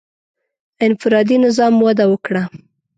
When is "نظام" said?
1.45-1.73